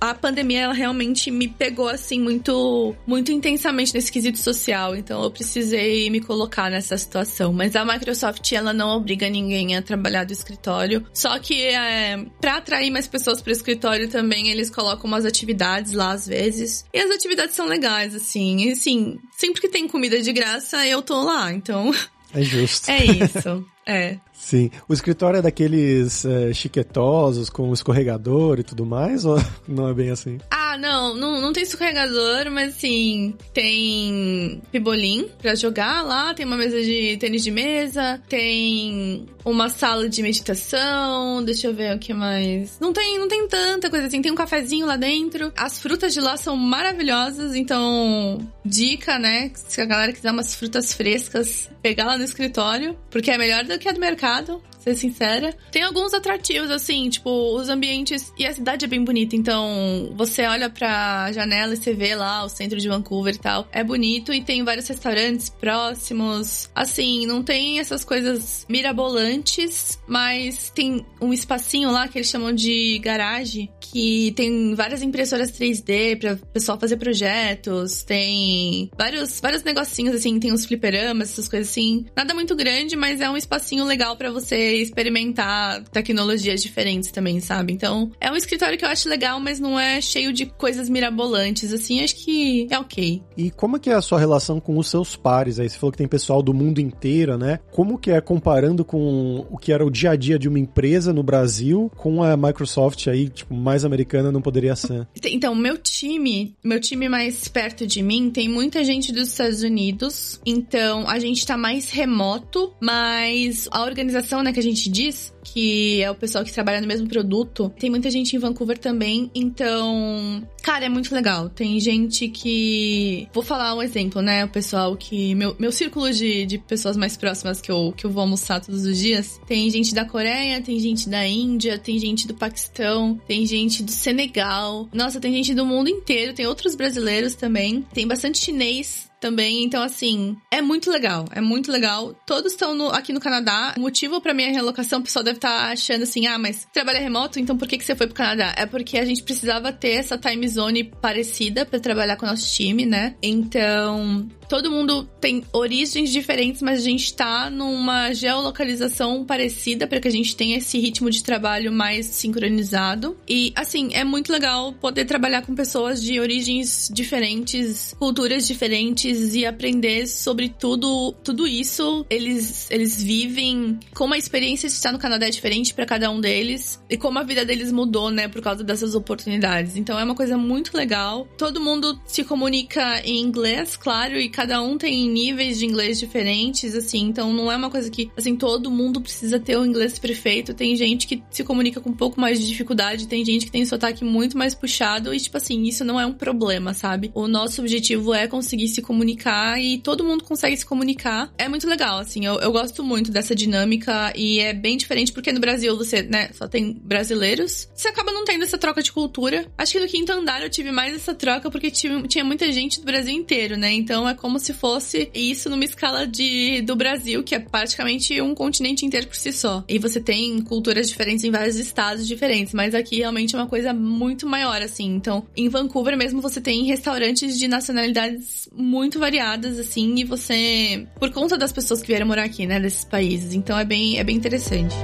[0.00, 5.30] A pandemia, ela realmente me pegou assim muito muito intensamente nesse quesito social, então eu
[5.30, 7.52] precisei me colocar nessa situação.
[7.52, 12.56] Mas a Microsoft ela não obriga ninguém a trabalhar do escritório, só que é, para
[12.56, 16.84] atrair mais pessoas para o escritório também eles colocam umas atividades lá às vezes.
[16.92, 21.00] E as atividades são legais assim, e assim, sempre que tem comida de graça eu
[21.00, 21.92] tô lá, então
[22.34, 22.90] é justo.
[22.90, 23.64] É isso.
[23.86, 24.16] É.
[24.32, 24.70] Sim.
[24.88, 29.36] O escritório é daqueles é, chiquetosos, com escorregador e tudo mais, ou
[29.68, 30.38] não é bem assim?
[30.50, 36.46] Ah, Ah, não, não, não tem escorregador, mas assim, tem pibolim pra jogar lá, tem
[36.46, 41.98] uma mesa de tênis de mesa, tem uma sala de meditação, deixa eu ver o
[41.98, 42.78] que mais.
[42.80, 45.52] Não tem, não tem tanta coisa assim, tem um cafezinho lá dentro.
[45.54, 50.94] As frutas de lá são maravilhosas, então dica, né, se a galera quiser umas frutas
[50.94, 55.54] frescas, pegar lá no escritório, porque é melhor do que a do mercado ser sincera.
[55.70, 58.32] Tem alguns atrativos, assim, tipo, os ambientes.
[58.38, 62.44] E a cidade é bem bonita, então você olha pra janela e você vê lá
[62.44, 63.68] o centro de Vancouver e tal.
[63.72, 66.70] É bonito e tem vários restaurantes próximos.
[66.74, 72.98] Assim, não tem essas coisas mirabolantes, mas tem um espacinho lá que eles chamam de
[72.98, 78.02] garagem, que tem várias impressoras 3D pra pessoal fazer projetos.
[78.02, 82.06] Tem vários, vários negocinhos, assim, tem uns fliperamas, essas coisas assim.
[82.16, 87.72] Nada muito grande, mas é um espacinho legal para você experimentar tecnologias diferentes também, sabe?
[87.72, 91.72] Então, é um escritório que eu acho legal, mas não é cheio de coisas mirabolantes,
[91.72, 93.22] assim, acho que é ok.
[93.36, 95.68] E como é que é a sua relação com os seus pares aí?
[95.68, 97.58] Você falou que tem pessoal do mundo inteiro, né?
[97.70, 101.12] Como que é comparando com o que era o dia a dia de uma empresa
[101.12, 105.06] no Brasil com a Microsoft aí, tipo, mais americana não poderia ser?
[105.24, 110.40] Então, meu time, meu time mais perto de mim tem muita gente dos Estados Unidos,
[110.44, 116.10] então a gente tá mais remoto, mas a organização, né, que gente diz, que é
[116.10, 117.72] o pessoal que trabalha no mesmo produto.
[117.78, 121.48] Tem muita gente em Vancouver também, então, cara, é muito legal.
[121.48, 123.28] Tem gente que.
[123.32, 124.44] Vou falar um exemplo, né?
[124.44, 125.34] O pessoal que.
[125.34, 128.84] Meu, meu círculo de, de pessoas mais próximas que eu, que eu vou almoçar todos
[128.84, 129.40] os dias.
[129.46, 133.90] Tem gente da Coreia, tem gente da Índia, tem gente do Paquistão, tem gente do
[133.90, 134.88] Senegal.
[134.92, 137.84] Nossa, tem gente do mundo inteiro, tem outros brasileiros também.
[137.92, 139.62] Tem bastante chinês também.
[139.62, 141.24] Então, assim, é muito legal.
[141.30, 142.12] É muito legal.
[142.26, 143.72] Todos estão no, aqui no Canadá.
[143.78, 146.98] O motivo para minha relocação, o pessoal deve estar tá achando assim: ah, mas trabalha
[146.98, 148.52] remoto, então por que, que você foi pro Canadá?
[148.56, 152.52] É porque a gente precisava ter essa time zone parecida para trabalhar com o nosso
[152.52, 153.14] time, né?
[153.22, 160.06] Então, todo mundo tem origens diferentes, mas a gente tá numa geolocalização parecida para que
[160.06, 163.16] a gente tenha esse ritmo de trabalho mais sincronizado.
[163.26, 169.46] E assim, é muito legal poder trabalhar com pessoas de origens diferentes, culturas diferentes e
[169.46, 172.04] aprender sobre tudo, tudo isso.
[172.10, 176.20] Eles eles vivem como a experiência de estar no Canadá é diferente para cada um
[176.20, 179.76] deles e como a vida deles mudou, né, por causa dessas oportunidades.
[179.76, 181.26] Então é uma coisa muito legal.
[181.38, 186.74] Todo mundo se comunica em inglês, claro, e cada um tem níveis de inglês diferentes,
[186.74, 190.54] assim, então não é uma coisa que, assim, todo mundo precisa ter o inglês perfeito.
[190.54, 193.64] Tem gente que se comunica com um pouco mais de dificuldade, tem gente que tem
[193.64, 197.10] sotaque muito mais puxado, e, tipo assim, isso não é um problema, sabe?
[197.14, 201.32] O nosso objetivo é conseguir se comunicar e todo mundo consegue se comunicar.
[201.38, 205.32] É muito legal, assim, eu, eu gosto muito dessa dinâmica e é bem diferente porque
[205.32, 207.68] no Brasil você, né, só tem brasileiros.
[207.74, 209.46] Você acaba não tendo essa troca de cultura.
[209.56, 212.80] Acho que no quinto andar eu tive mais essa troca porque tive, tinha muita gente
[212.80, 213.72] do Brasil inteiro, né?
[213.72, 218.34] Então é como se fosse isso numa escala de do Brasil, que é praticamente um
[218.36, 219.64] continente inteiro por si só.
[219.68, 223.74] E você tem culturas diferentes em vários estados diferentes, mas aqui realmente é uma coisa
[223.74, 224.94] muito maior, assim.
[224.94, 230.86] Então, em Vancouver mesmo você tem restaurantes de nacionalidades muito variadas, assim, e você.
[231.00, 233.34] Por conta das pessoas que vieram morar aqui, né, desses países.
[233.34, 234.76] Então é bem, é bem interessante.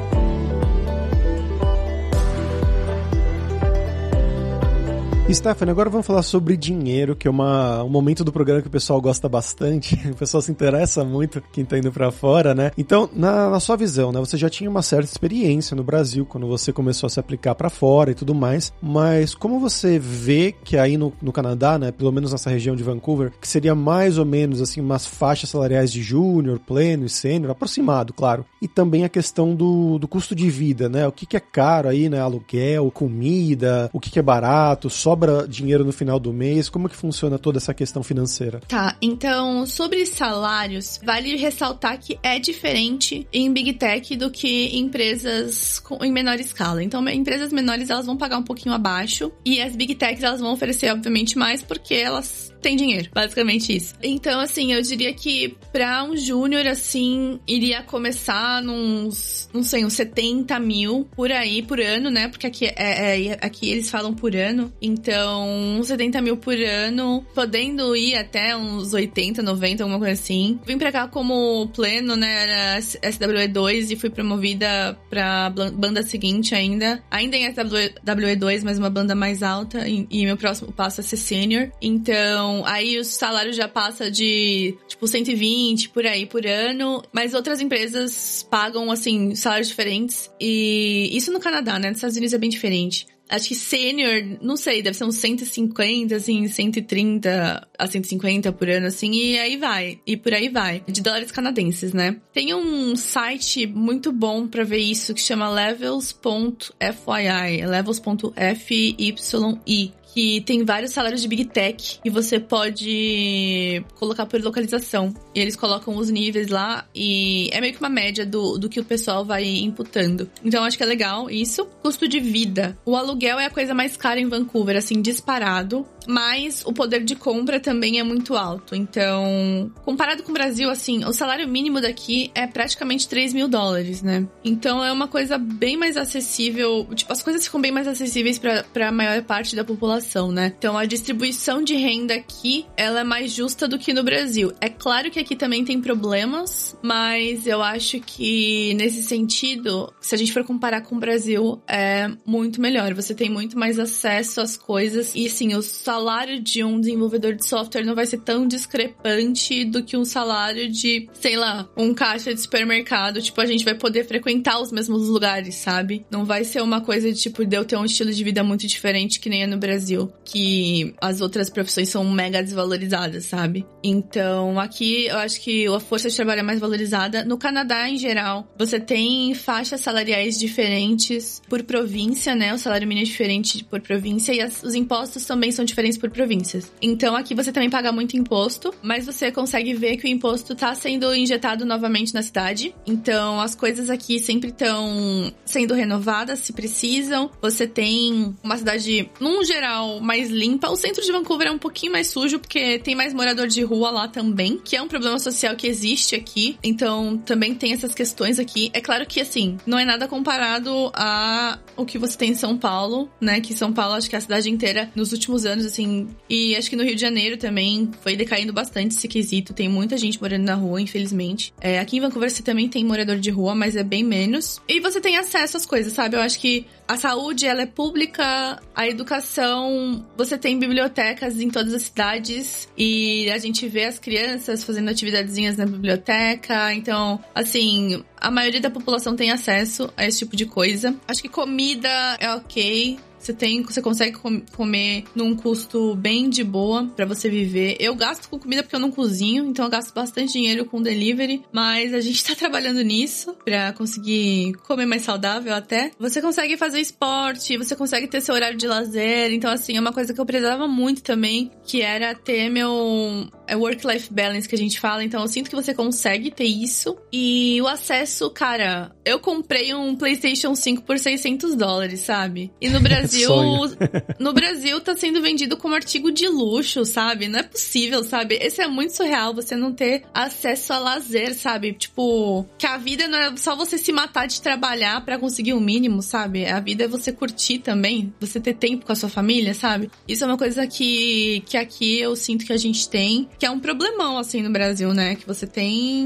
[5.35, 8.71] Stephanie, agora vamos falar sobre dinheiro, que é uma, um momento do programa que o
[8.71, 12.71] pessoal gosta bastante, o pessoal se interessa muito, quem tá indo pra fora, né?
[12.79, 16.47] Então, na, na sua visão, né, você já tinha uma certa experiência no Brasil, quando
[16.47, 20.79] você começou a se aplicar para fora e tudo mais, mas como você vê que
[20.79, 24.25] aí no, no Canadá, né, pelo menos nessa região de Vancouver, que seria mais ou
[24.25, 29.11] menos, assim, umas faixas salariais de júnior, pleno e sênior, aproximado, claro, e também a
[29.11, 32.91] questão do, do custo de vida, né, o que, que é caro aí, né, aluguel,
[32.91, 36.69] comida, o que, que é barato, só sobra dinheiro no final do mês?
[36.69, 38.61] Como que funciona toda essa questão financeira?
[38.69, 44.89] Tá, então sobre salários, vale ressaltar que é diferente em Big Tech do que em
[44.89, 46.83] empresas em menor escala.
[46.83, 50.53] Então, empresas menores elas vão pagar um pouquinho abaixo e as Big Techs elas vão
[50.53, 53.95] oferecer obviamente mais porque elas têm dinheiro, basicamente isso.
[54.03, 59.95] Então, assim, eu diria que para um júnior, assim, iria começar nos, não sei, uns
[59.95, 62.29] 70 mil por aí, por ano, né?
[62.29, 64.73] Porque aqui, é, é, aqui eles falam por ano.
[64.81, 70.13] Então, então, uns 70 mil por ano, podendo ir até uns 80, 90, alguma coisa
[70.13, 70.59] assim.
[70.67, 72.43] Vim pra cá como pleno, né?
[72.43, 77.03] Era SWE2 e fui promovida pra banda seguinte ainda.
[77.11, 79.89] Ainda em SWE2, mas uma banda mais alta.
[79.89, 81.71] E, e meu próximo passo é ser senior.
[81.81, 87.03] Então, aí o salário já passa de, tipo, 120 por aí por ano.
[87.13, 90.31] Mas outras empresas pagam, assim, salários diferentes.
[90.41, 91.89] E isso no Canadá, né?
[91.89, 93.07] Nos Estados Unidos é bem diferente.
[93.29, 98.87] Acho que sênior, não sei, deve ser uns 150, assim, 130 a 150 por ano,
[98.87, 100.01] assim, e aí vai.
[100.07, 100.83] E por aí vai.
[100.89, 102.17] De dólares canadenses, né?
[102.33, 110.91] Tem um site muito bom para ver isso que chama levels.fyi, levels.fyi que tem vários
[110.91, 115.15] salários de Big Tech e você pode colocar por localização.
[115.33, 118.81] E eles colocam os níveis lá e é meio que uma média do, do que
[118.81, 120.29] o pessoal vai imputando.
[120.45, 121.65] Então acho que é legal isso.
[121.81, 122.77] Custo de vida.
[122.85, 125.87] O aluguel é a coisa mais cara em Vancouver, assim, disparado.
[126.09, 128.75] Mas o poder de compra também é muito alto.
[128.75, 134.03] Então, comparado com o Brasil, assim, o salário mínimo daqui é praticamente 3 mil dólares,
[134.03, 134.27] né?
[134.43, 136.89] Então é uma coisa bem mais acessível.
[136.95, 140.55] Tipo, as coisas ficam bem mais acessíveis para a maior parte da população, né?
[140.59, 144.53] Então a distribuição de renda aqui, ela é mais justa do que no Brasil.
[144.61, 150.19] É claro que aqui também tem problemas, mas eu acho que nesse sentido, se a
[150.19, 152.95] gente for comparar com o Brasil, é muito melhor.
[152.95, 155.67] Você tem muito mais acesso às coisas e sim, os
[155.99, 160.71] salário de um desenvolvedor de software não vai ser tão discrepante do que um salário
[160.71, 163.21] de, sei lá, um caixa de supermercado.
[163.21, 166.07] Tipo, a gente vai poder frequentar os mesmos lugares, sabe?
[166.09, 168.65] Não vai ser uma coisa de, tipo, de eu ter um estilo de vida muito
[168.67, 173.67] diferente que nem é no Brasil, que as outras profissões são mega desvalorizadas, sabe?
[173.83, 177.25] Então, aqui eu acho que a força de trabalho é mais valorizada.
[177.25, 182.55] No Canadá, em geral, você tem faixas salariais diferentes por província, né?
[182.55, 185.99] O salário mínimo é diferente por província e as, os impostos também são diferentes diferentes
[185.99, 186.73] por províncias.
[186.83, 190.75] Então aqui você também paga muito imposto, mas você consegue ver que o imposto tá
[190.75, 192.75] sendo injetado novamente na cidade.
[192.85, 197.31] Então as coisas aqui sempre estão sendo renovadas se precisam.
[197.41, 200.69] Você tem uma cidade, num geral, mais limpa.
[200.69, 203.91] O centro de Vancouver é um pouquinho mais sujo porque tem mais morador de rua
[203.91, 206.59] lá também, que é um problema social que existe aqui.
[206.63, 208.71] Então também tem essas questões aqui.
[208.73, 212.59] É claro que assim, não é nada comparado a o que você tem em São
[212.59, 213.41] Paulo, né?
[213.41, 216.09] Que São Paulo acho que é a cidade inteira nos últimos anos assim.
[216.29, 219.53] E acho que no Rio de Janeiro também foi decaindo bastante esse quesito.
[219.53, 221.53] Tem muita gente morando na rua, infelizmente.
[221.61, 224.61] É, aqui em Vancouver você também tem morador de rua, mas é bem menos.
[224.69, 226.17] E você tem acesso às coisas, sabe?
[226.17, 231.75] Eu acho que a saúde, ela é pública, a educação, você tem bibliotecas em todas
[231.75, 236.73] as cidades e a gente vê as crianças fazendo atividadezinhas na biblioteca.
[236.73, 240.97] Então, assim, a maioria da população tem acesso a esse tipo de coisa.
[241.07, 242.99] Acho que comida é ok.
[243.29, 244.17] Você tem, você consegue
[244.57, 247.77] comer num custo bem de boa para você viver.
[247.79, 251.45] Eu gasto com comida porque eu não cozinho, então eu gasto bastante dinheiro com delivery,
[251.53, 255.91] mas a gente tá trabalhando nisso para conseguir comer mais saudável até.
[255.99, 259.93] Você consegue fazer esporte, você consegue ter seu horário de lazer, então assim, é uma
[259.93, 264.59] coisa que eu precisava muito também, que era ter meu é work-life balance que a
[264.59, 266.97] gente fala, então eu sinto que você consegue ter isso.
[267.13, 272.53] E o acesso, cara, eu comprei um PlayStation 5 por 600 dólares, sabe?
[272.61, 273.29] E no Brasil
[274.19, 277.29] no Brasil tá sendo vendido como artigo de luxo, sabe?
[277.29, 278.37] Não é possível, sabe?
[278.41, 281.73] Esse é muito surreal você não ter acesso a lazer, sabe?
[281.73, 285.59] Tipo, que a vida não é só você se matar de trabalhar para conseguir o
[285.59, 286.47] um mínimo, sabe?
[286.47, 289.91] A vida é você curtir também, você ter tempo com a sua família, sabe?
[290.07, 293.51] Isso é uma coisa que, que aqui eu sinto que a gente tem, que é
[293.51, 295.15] um problemão, assim, no Brasil, né?
[295.15, 296.05] Que você tem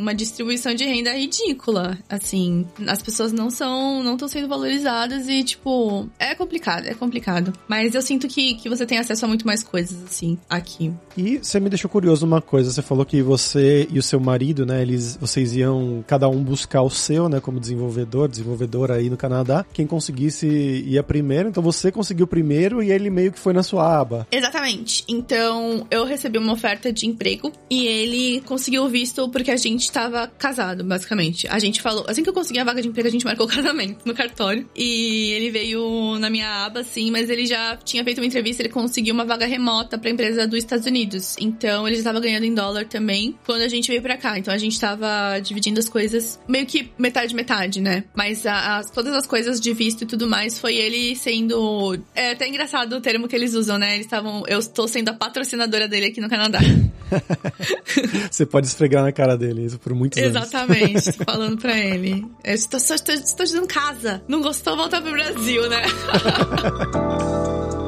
[0.00, 2.66] uma distribuição de renda ridícula, assim.
[2.86, 7.52] As pessoas não são, não estão sendo valorizadas e, tipo, é complicado, é complicado.
[7.68, 10.92] Mas eu sinto que, que você tem acesso a muito mais coisas, assim, aqui.
[11.16, 12.70] E você me deixou curioso uma coisa.
[12.70, 16.82] Você falou que você e o seu marido, né, eles, vocês iam cada um buscar
[16.82, 19.64] o seu, né, como desenvolvedor, desenvolvedora aí no Canadá.
[19.72, 21.48] Quem conseguisse ia primeiro.
[21.48, 24.26] Então você conseguiu primeiro e ele meio que foi na sua aba.
[24.32, 25.04] Exatamente.
[25.06, 29.82] Então eu recebi uma oferta de emprego e ele conseguiu o visto porque a gente
[29.82, 31.46] estava casado, basicamente.
[31.48, 33.48] A gente falou, assim que eu consegui a vaga de emprego, a gente marcou o
[33.50, 34.68] casamento no cartório.
[34.76, 38.68] E ele veio na minha aba, sim, mas ele já tinha feito uma entrevista, ele
[38.68, 41.36] conseguiu uma vaga remota pra empresa dos Estados Unidos.
[41.40, 44.38] Então ele estava ganhando em dólar também quando a gente veio pra cá.
[44.38, 48.04] Então a gente tava dividindo as coisas meio que metade metade, né?
[48.14, 51.98] Mas a, as, todas as coisas de visto e tudo mais foi ele sendo.
[52.14, 53.94] É até engraçado o termo que eles usam, né?
[53.94, 54.44] Eles estavam.
[54.46, 56.58] Eu estou sendo a patrocinadora dele aqui no Canadá.
[58.30, 61.08] Você pode esfregar na cara dele isso por muitos Exatamente, anos.
[61.08, 62.24] Exatamente, falando pra ele.
[62.44, 64.22] Eu estou, estou, estou te dando casa.
[64.26, 65.82] Não gostou, voltar pro Brasil, né?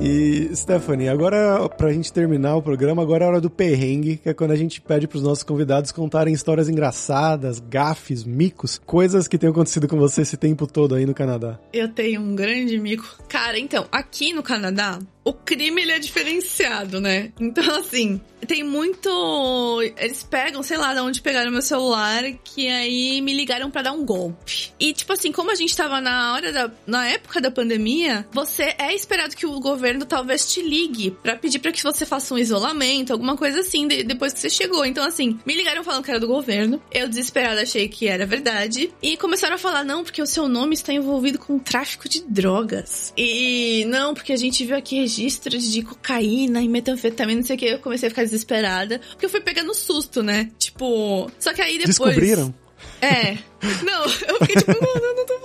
[0.00, 4.30] E, Stephanie, agora, pra gente terminar o programa, agora é a hora do perrengue, que
[4.30, 9.36] é quando a gente pede pros nossos convidados contarem histórias engraçadas, gafes, micos, coisas que
[9.36, 11.60] tenham acontecido com você esse tempo todo aí no Canadá.
[11.70, 13.04] Eu tenho um grande mico.
[13.28, 17.32] Cara, então, aqui no Canadá, o crime ele é diferenciado, né?
[17.38, 19.82] Então, assim, tem muito.
[19.96, 23.92] Eles pegam, sei lá, de onde pegaram meu celular, que aí me ligaram para dar
[23.92, 24.72] um golpe.
[24.78, 26.70] E, tipo assim, como a gente tava na hora da.
[26.86, 31.58] na época da pandemia, você é esperado que o governo talvez te ligue para pedir
[31.58, 34.84] para que você faça um isolamento, alguma coisa assim, de, depois que você chegou.
[34.84, 36.80] Então, assim, me ligaram falando que era do governo.
[36.90, 38.90] Eu, desesperada, achei que era verdade.
[39.02, 43.12] E começaram a falar, não, porque o seu nome está envolvido com tráfico de drogas.
[43.16, 47.58] E não, porque a gente viu aqui registros de cocaína e metanfetamina, não sei o
[47.58, 47.66] que.
[47.66, 49.00] Eu comecei a ficar desesperada.
[49.10, 50.50] Porque eu fui pegando susto, né?
[50.58, 51.30] Tipo.
[51.38, 51.96] Só que aí depois.
[51.96, 52.54] Descobriram?
[53.00, 53.36] É.
[53.84, 55.39] Não, eu fiquei tipo, mano, eu não tô.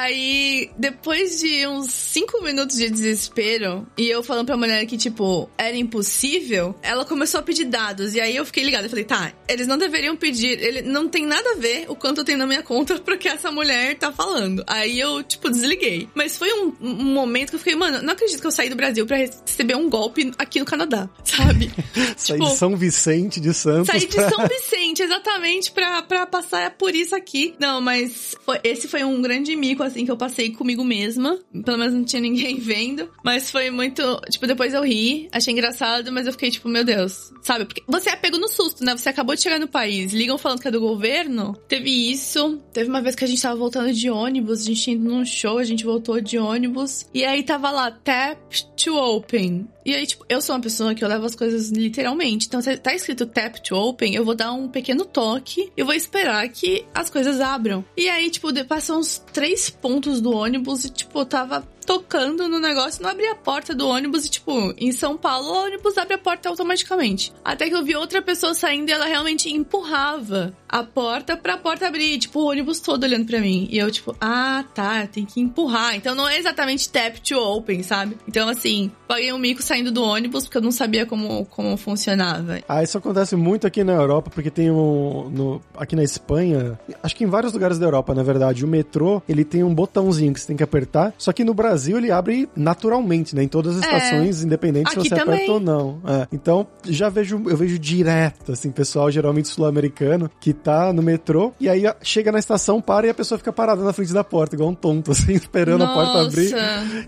[0.00, 5.50] Aí, depois de uns 5 minutos de desespero, e eu falando pra mulher que, tipo,
[5.58, 8.14] era impossível, ela começou a pedir dados.
[8.14, 8.86] E aí eu fiquei ligada.
[8.86, 10.58] Eu falei, tá, eles não deveriam pedir.
[10.58, 13.28] Ele não tem nada a ver o quanto eu tenho na minha conta pro que
[13.28, 14.64] essa mulher tá falando.
[14.66, 16.08] Aí eu, tipo, desliguei.
[16.14, 18.76] Mas foi um, um momento que eu fiquei, mano, não acredito que eu saí do
[18.76, 21.70] Brasil pra receber um golpe aqui no Canadá, sabe?
[22.16, 23.88] saí tipo, de São Vicente de Santos.
[23.88, 27.54] Saí de São Vicente, exatamente, pra, pra passar por isso aqui.
[27.60, 31.38] Não, mas foi, esse foi um grande mico, assim, que eu passei comigo mesma.
[31.64, 33.08] Pelo menos não tinha ninguém vendo.
[33.24, 34.02] Mas foi muito.
[34.30, 37.32] Tipo, depois eu ri, achei engraçado, mas eu fiquei tipo, meu Deus.
[37.42, 37.64] Sabe?
[37.64, 38.96] Porque você é pego no susto, né?
[38.96, 41.56] Você acabou de chegar no país, ligam falando que é do governo.
[41.68, 42.60] Teve isso.
[42.72, 45.58] Teve uma vez que a gente tava voltando de ônibus, a gente indo num show,
[45.58, 47.06] a gente voltou de ônibus.
[47.12, 48.38] E aí tava lá, tap
[48.84, 49.68] to open.
[49.84, 52.46] E aí, tipo, eu sou uma pessoa que eu levo as coisas literalmente.
[52.46, 55.94] Então, se tá escrito tap to open, eu vou dar um pequeno toque e vou
[55.94, 57.84] esperar que as coisas abram.
[57.96, 62.60] E aí, tipo, passam uns três pontos do ônibus e, tipo, eu tava tocando no
[62.60, 66.14] negócio, não abria a porta do ônibus e, tipo, em São Paulo, o ônibus abre
[66.14, 67.32] a porta automaticamente.
[67.44, 71.88] Até que eu vi outra pessoa saindo e ela realmente empurrava a porta pra porta
[71.88, 73.66] abrir, tipo, o ônibus todo olhando pra mim.
[73.72, 75.96] E eu, tipo, ah, tá, tem que empurrar.
[75.96, 78.16] Então não é exatamente tap to open, sabe?
[78.28, 82.60] Então, assim, paguei um mico saindo do ônibus porque eu não sabia como, como funcionava.
[82.68, 85.28] Ah, isso acontece muito aqui na Europa, porque tem um.
[85.28, 89.20] No, aqui na Espanha, acho que em vários lugares da Europa, na verdade, o metrô
[89.28, 91.12] ele tem um botãozinho que você tem que apertar.
[91.18, 93.42] Só que no Brasil ele abre naturalmente, né?
[93.42, 93.86] Em todas as é.
[93.86, 94.46] estações, é.
[94.46, 95.34] independente aqui se você também.
[95.34, 96.00] aperta ou não.
[96.06, 96.28] É.
[96.32, 101.68] Então, já vejo, eu vejo direto, assim, pessoal geralmente sul-americano que tá no metrô e
[101.68, 104.70] aí chega na estação, para e a pessoa fica parada na frente da porta, igual
[104.70, 105.92] um tonto, assim, esperando Nossa.
[105.92, 106.54] a porta abrir.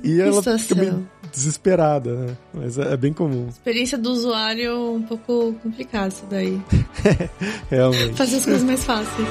[0.02, 2.36] E ela fica meio desesperada, né?
[2.52, 3.48] Mas é, é, bem comum.
[3.48, 6.60] Experiência do usuário um pouco complicada isso daí.
[7.70, 8.14] Realmente.
[8.14, 9.28] Fazer as coisas mais fáceis.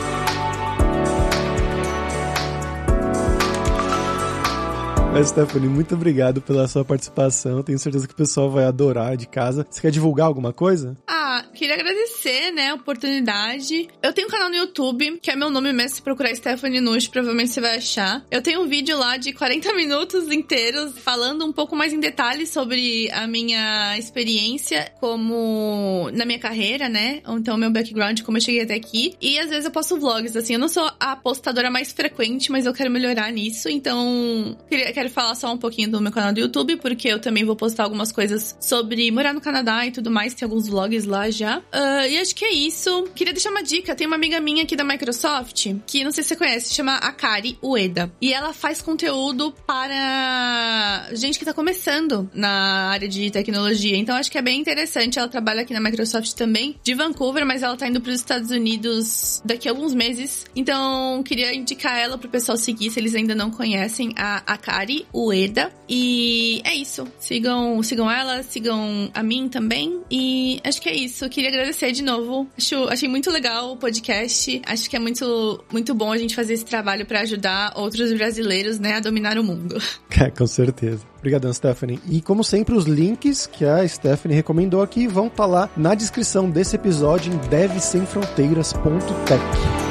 [5.13, 7.61] Mas, Stephanie, muito obrigado pela sua participação.
[7.61, 9.67] Tenho certeza que o pessoal vai adorar de casa.
[9.69, 10.97] Você quer divulgar alguma coisa?
[11.05, 13.89] Ah, queria agradecer, né, a oportunidade.
[14.01, 15.97] Eu tenho um canal no YouTube, que é meu nome mesmo.
[15.97, 18.25] Se procurar Stephanie Nush, provavelmente você vai achar.
[18.31, 22.49] Eu tenho um vídeo lá de 40 minutos inteiros falando um pouco mais em detalhes
[22.49, 27.21] sobre a minha experiência como na minha carreira, né?
[27.27, 29.13] Ou então meu background, como eu cheguei até aqui.
[29.21, 30.53] E às vezes eu posto vlogs, assim.
[30.53, 33.67] Eu não sou a postadora mais frequente, mas eu quero melhorar nisso.
[33.67, 37.43] Então, queria quero falar só um pouquinho do meu canal do YouTube, porque eu também
[37.43, 40.35] vou postar algumas coisas sobre morar no Canadá e tudo mais.
[40.35, 41.57] Tem alguns vlogs lá já.
[41.57, 43.05] Uh, e acho que é isso.
[43.15, 43.95] Queria deixar uma dica.
[43.95, 47.57] Tem uma amiga minha aqui da Microsoft, que não sei se você conhece, chama Akari
[47.63, 48.11] Ueda.
[48.21, 53.97] E ela faz conteúdo para gente que tá começando na área de tecnologia.
[53.97, 55.17] Então acho que é bem interessante.
[55.17, 58.51] Ela trabalha aqui na Microsoft também, de Vancouver, mas ela tá indo para os Estados
[58.51, 60.45] Unidos daqui a alguns meses.
[60.55, 65.07] Então queria indicar ela pro pessoal seguir, se eles ainda não conhecem, a Akari Mari
[65.13, 65.71] Ueda.
[65.87, 67.07] E é isso.
[67.19, 70.01] Sigam, sigam ela, sigam a mim também.
[70.09, 71.29] E acho que é isso.
[71.29, 72.47] Queria agradecer de novo.
[72.57, 74.61] Acho, achei muito legal o podcast.
[74.65, 78.79] Acho que é muito, muito bom a gente fazer esse trabalho para ajudar outros brasileiros,
[78.79, 79.77] né, a dominar o mundo.
[80.21, 80.99] É, com certeza.
[81.17, 81.99] Obrigadão, Stephanie.
[82.07, 85.95] E como sempre, os links que a Stephanie recomendou aqui vão estar tá lá na
[85.95, 89.90] descrição desse episódio em devsemfronteiras.tech.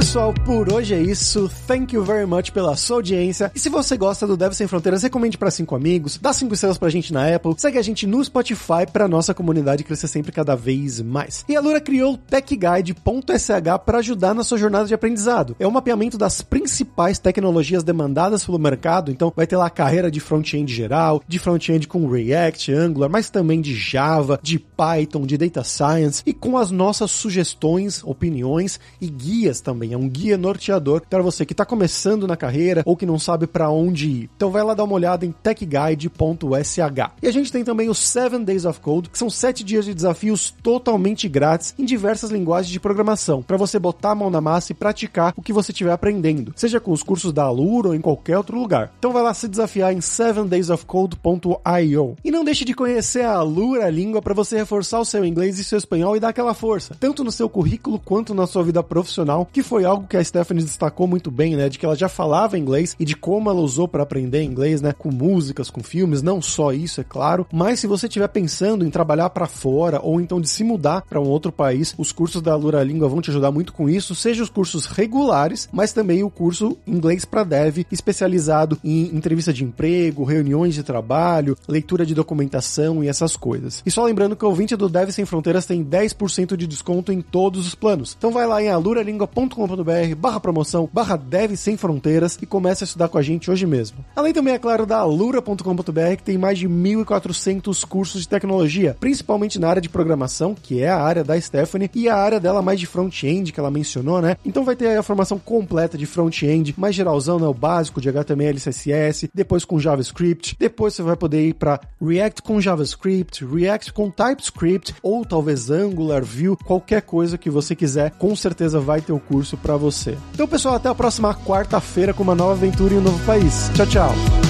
[0.00, 1.50] pessoal, por hoje é isso.
[1.66, 3.52] Thank you very much pela sua audiência.
[3.54, 6.78] E se você gosta do Deve Sem Fronteiras, recomende para cinco amigos, dá cinco estrelas
[6.78, 10.56] pra gente na Apple, segue a gente no Spotify pra nossa comunidade crescer sempre cada
[10.56, 11.44] vez mais.
[11.46, 15.54] E a Lura criou o TechGuide.sh para ajudar na sua jornada de aprendizado.
[15.60, 20.10] É um mapeamento das principais tecnologias demandadas pelo mercado, então vai ter lá a carreira
[20.10, 25.36] de front-end geral, de front-end com React, Angular, mas também de Java, de Python, de
[25.36, 29.89] Data Science e com as nossas sugestões, opiniões e guias também.
[29.92, 33.46] É um guia norteador para você que está começando na carreira ou que não sabe
[33.46, 34.30] para onde ir.
[34.36, 36.78] Então vai lá dar uma olhada em techguide.sh.
[37.22, 39.92] E a gente tem também os 7 Days of Code, que são 7 dias de
[39.94, 44.72] desafios totalmente grátis em diversas linguagens de programação, para você botar a mão na massa
[44.72, 48.00] e praticar o que você estiver aprendendo, seja com os cursos da Alura ou em
[48.00, 48.92] qualquer outro lugar.
[48.98, 52.16] Então vai lá se desafiar em 7daysofcode.io.
[52.24, 55.64] E não deixe de conhecer a Alura Língua para você reforçar o seu inglês e
[55.64, 59.48] seu espanhol e dar aquela força, tanto no seu currículo quanto na sua vida profissional,
[59.52, 62.58] que foi algo que a Stephanie destacou muito bem, né, de que ela já falava
[62.58, 66.40] inglês e de como ela usou para aprender inglês, né, com músicas, com filmes, não
[66.40, 70.40] só isso, é claro, mas se você estiver pensando em trabalhar para fora ou então
[70.40, 73.50] de se mudar para um outro país, os cursos da Alura Língua vão te ajudar
[73.50, 78.78] muito com isso, seja os cursos regulares, mas também o curso Inglês para Dev, especializado
[78.82, 83.82] em entrevista de emprego, reuniões de trabalho, leitura de documentação e essas coisas.
[83.84, 87.20] E só lembrando que o ouvinte do Dev Sem Fronteiras tem 10% de desconto em
[87.20, 88.14] todos os planos.
[88.16, 89.69] Então vai lá em aluralingua.com.br
[90.16, 94.04] barra promoção, barra Dev Sem Fronteiras e comece a estudar com a gente hoje mesmo.
[94.14, 99.58] Além também, é claro, da alura.com.br que tem mais de 1.400 cursos de tecnologia, principalmente
[99.58, 102.78] na área de programação, que é a área da Stephanie, e a área dela mais
[102.78, 104.36] de front-end, que ela mencionou, né?
[104.44, 107.46] Então vai ter aí a formação completa de front-end, mais geralzão, né?
[107.46, 112.42] O básico de HTML, CSS, depois com JavaScript, depois você vai poder ir para React
[112.42, 118.34] com JavaScript, React com TypeScript, ou talvez Angular, Vue, qualquer coisa que você quiser, com
[118.34, 120.16] certeza vai ter o curso para você.
[120.34, 123.70] Então, pessoal, até a próxima quarta-feira com uma nova aventura em um novo país.
[123.74, 124.49] Tchau, tchau.